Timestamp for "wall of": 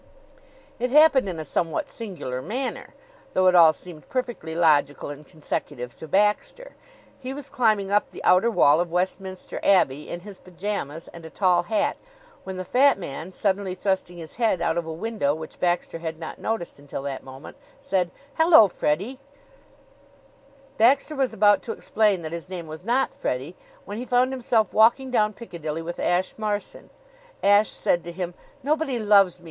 8.49-8.89